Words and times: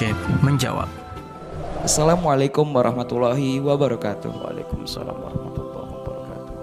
Syekh 0.00 0.16
menjawab. 0.40 0.88
Assalamualaikum 1.84 2.64
warahmatullahi 2.72 3.60
wabarakatuh. 3.60 4.32
Waalaikumsalam 4.32 5.12
warahmatullahi 5.12 5.92
wabarakatuh. 5.92 6.56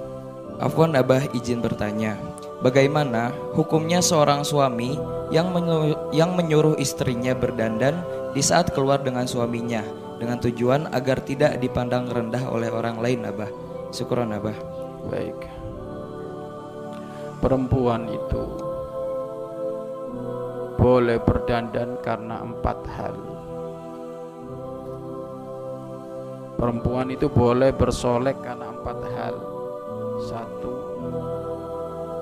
Afwan 0.57 0.97
Abah 0.97 1.21
izin 1.37 1.61
bertanya, 1.61 2.17
bagaimana 2.65 3.29
hukumnya 3.53 4.01
seorang 4.01 4.41
suami 4.41 4.97
yang 5.29 5.53
menyuruh, 5.53 6.09
yang 6.17 6.33
menyuruh 6.33 6.81
istrinya 6.81 7.37
berdandan 7.37 8.01
di 8.33 8.41
saat 8.41 8.73
keluar 8.73 9.05
dengan 9.05 9.29
suaminya 9.29 9.85
dengan 10.17 10.41
tujuan 10.41 10.89
agar 10.89 11.21
tidak 11.21 11.61
dipandang 11.61 12.09
rendah 12.09 12.41
oleh 12.49 12.73
orang 12.73 12.97
lain, 12.97 13.21
Abah. 13.21 13.53
Syukuran, 13.93 14.33
Abah. 14.33 14.57
Baik. 15.13 15.37
Perempuan 17.37 18.09
itu 18.09 18.66
boleh 20.77 21.17
berdandan 21.19 21.97
karena 22.05 22.45
empat 22.45 22.79
hal. 22.93 23.15
Perempuan 26.57 27.13
itu 27.13 27.29
boleh 27.29 27.73
bersolek 27.73 28.37
karena 28.41 28.73
empat 28.73 28.97
hal. 29.13 29.35
Satu, 30.25 30.73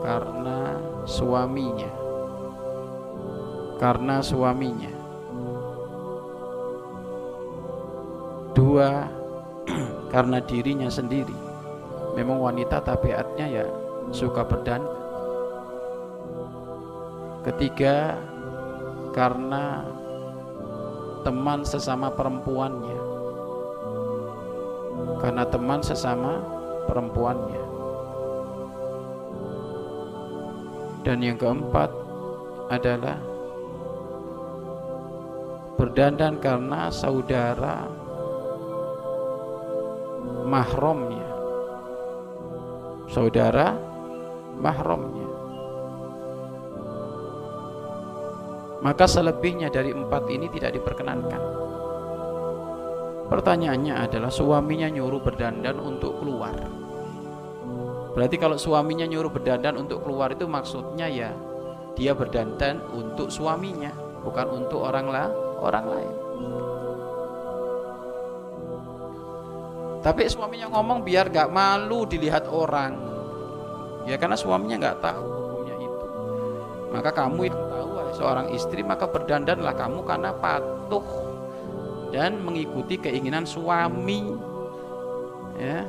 karena 0.04 0.76
suaminya. 1.08 1.92
Karena 3.80 4.20
suaminya. 4.20 4.92
Dua, 8.56 9.08
karena 10.16 10.40
dirinya 10.44 10.88
sendiri. 10.92 11.36
Memang 12.16 12.40
wanita 12.40 12.80
tabiatnya 12.84 13.48
ya 13.52 13.66
suka 14.12 14.44
berdandan. 14.48 15.04
Ketiga, 17.46 18.20
karena 19.16 19.88
teman 21.24 21.64
sesama 21.64 22.12
perempuannya 22.12 23.16
karena 25.20 25.44
teman 25.48 25.82
sesama 25.82 26.38
perempuannya. 26.86 27.64
Dan 31.06 31.22
yang 31.22 31.38
keempat 31.38 31.90
adalah 32.74 33.18
berdandan 35.78 36.42
karena 36.42 36.90
saudara 36.90 37.86
mahramnya. 40.46 41.30
Saudara 43.06 43.78
mahramnya. 44.58 45.35
Maka 48.86 49.10
selebihnya 49.10 49.74
dari 49.74 49.90
empat 49.90 50.30
ini 50.30 50.46
tidak 50.54 50.78
diperkenankan. 50.78 51.42
Pertanyaannya 53.26 53.98
adalah 53.98 54.30
suaminya 54.30 54.86
nyuruh 54.86 55.26
berdandan 55.26 55.82
untuk 55.82 56.22
keluar. 56.22 56.54
Berarti 58.14 58.38
kalau 58.38 58.62
suaminya 58.62 59.10
nyuruh 59.10 59.34
berdandan 59.34 59.82
untuk 59.82 60.06
keluar 60.06 60.38
itu 60.38 60.46
maksudnya 60.46 61.10
ya 61.10 61.34
dia 61.98 62.14
berdandan 62.14 62.78
untuk 62.94 63.34
suaminya, 63.34 63.90
bukan 64.22 64.54
untuk 64.54 64.86
orang 64.86 65.10
lah, 65.10 65.34
orang 65.58 65.86
lain. 65.90 66.14
Tapi 70.06 70.30
suaminya 70.30 70.70
ngomong 70.70 71.02
biar 71.02 71.34
gak 71.34 71.50
malu 71.50 72.06
dilihat 72.06 72.46
orang. 72.46 72.94
Ya 74.06 74.22
karena 74.22 74.38
suaminya 74.38 74.78
nggak 74.78 75.02
tahu 75.02 75.26
hukumnya 75.26 75.76
itu. 75.82 76.06
Maka 76.94 77.10
kamu 77.10 77.50
tahu 77.50 77.65
seorang 78.16 78.48
istri 78.56 78.80
maka 78.82 79.12
berdandanlah 79.12 79.76
kamu 79.76 80.08
karena 80.08 80.32
patuh 80.32 81.04
dan 82.16 82.40
mengikuti 82.40 82.96
keinginan 82.96 83.44
suami. 83.44 84.32
Ya. 85.60 85.84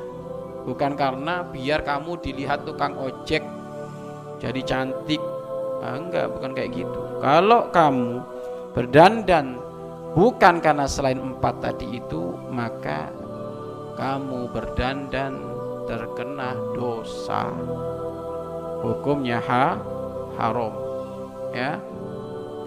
Bukan 0.67 0.99
karena 0.99 1.47
biar 1.47 1.87
kamu 1.87 2.19
dilihat 2.19 2.67
tukang 2.67 2.99
ojek 2.99 3.39
jadi 4.43 4.61
cantik. 4.67 5.23
Ah, 5.79 5.95
enggak 5.95 6.27
bukan 6.35 6.51
kayak 6.51 6.75
gitu. 6.75 6.99
Kalau 7.23 7.71
kamu 7.71 8.19
berdandan 8.75 9.55
bukan 10.11 10.59
karena 10.59 10.83
selain 10.83 11.23
empat 11.23 11.63
tadi 11.63 12.03
itu 12.03 12.35
maka 12.51 13.07
kamu 13.95 14.51
berdandan 14.51 15.39
terkena 15.87 16.51
dosa. 16.75 17.47
Hukumnya 18.83 19.39
ha 19.39 19.79
haram. 20.35 20.75
Ya 21.55 21.79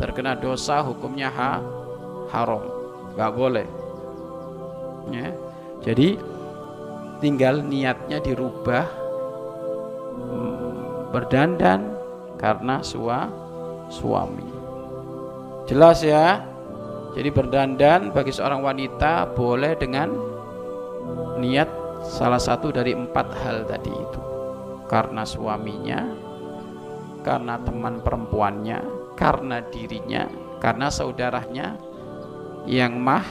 terkena 0.01 0.33
dosa 0.33 0.81
hukumnya 0.81 1.29
ha 1.29 1.61
haram. 2.33 2.65
Nggak 3.15 3.33
boleh. 3.37 3.69
Ya. 5.13 5.29
Jadi 5.85 6.17
tinggal 7.21 7.61
niatnya 7.61 8.19
dirubah 8.25 8.89
hmm, 10.17 11.13
berdandan 11.13 11.93
karena 12.41 12.81
sua, 12.81 13.29
suami. 13.93 14.49
Jelas 15.69 16.01
ya? 16.01 16.41
Jadi 17.13 17.29
berdandan 17.29 18.15
bagi 18.15 18.33
seorang 18.33 18.63
wanita 18.65 19.35
boleh 19.37 19.75
dengan 19.77 20.09
niat 21.43 21.69
salah 22.07 22.41
satu 22.41 22.73
dari 22.73 22.97
empat 22.97 23.27
hal 23.45 23.69
tadi 23.69 23.91
itu. 23.93 24.21
Karena 24.89 25.23
suaminya 25.23 26.01
karena 27.21 27.61
teman 27.61 28.01
perempuannya 28.01 29.00
karena 29.21 29.61
dirinya 29.69 30.25
karena 30.65 30.89
saudaranya 30.89 31.77
yang 32.65 32.97
mah 32.97 33.25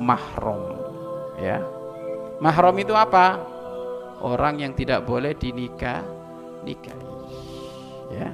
mahrom 0.00 0.72
ya. 1.36 1.60
Mahrom 2.40 2.80
itu 2.80 2.96
apa? 2.96 3.36
Orang 4.24 4.64
yang 4.64 4.72
tidak 4.72 5.04
boleh 5.04 5.36
dinikah 5.36 6.00
nikahi 6.64 7.12
ya. 8.16 8.32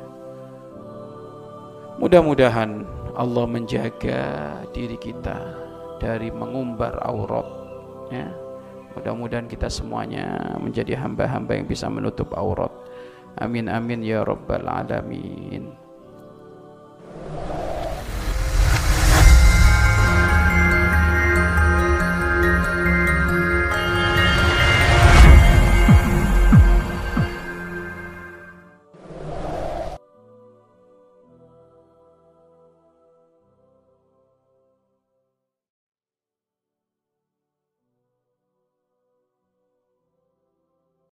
Mudah-mudahan 1.98 2.87
Allah 3.19 3.44
menjaga 3.44 4.22
diri 4.71 4.94
kita 4.94 5.37
dari 5.98 6.31
mengumbar 6.31 6.94
aurat 7.03 7.48
ya. 8.15 8.31
Mudah-mudahan 8.94 9.50
kita 9.50 9.66
semuanya 9.66 10.54
menjadi 10.62 10.94
hamba-hamba 10.94 11.59
yang 11.59 11.66
bisa 11.66 11.91
menutup 11.91 12.31
aurat. 12.38 12.71
Amin 13.38 13.66
amin 13.66 14.03
ya 14.03 14.27
rabbal 14.27 14.66
alamin 14.66 15.90